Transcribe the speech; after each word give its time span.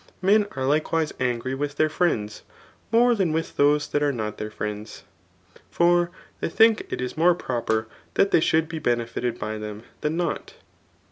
Men 0.23 0.47
are 0.55 0.65
likewise 0.65 1.13
angry 1.19 1.53
with 1.53 1.75
their 1.75 1.87
friends 1.87 2.41
more 2.91 3.13
than 3.13 3.31
with 3.31 3.55
those 3.55 3.87
that 3.89 4.01
are 4.01 4.11
not 4.11 4.35
dieir 4.39 4.51
friends; 4.51 5.03
for 5.69 6.09
they 6.39 6.49
think 6.49 6.87
it 6.89 6.99
is 6.99 7.15
more 7.15 7.35
pro 7.35 7.61
per 7.61 7.85
that 8.15 8.31
diey 8.31 8.41
should 8.41 8.67
be 8.67 8.79
beneficed 8.79 9.37
by 9.39 9.59
them 9.59 9.83
than 9.99 10.17
not. 10.17 10.55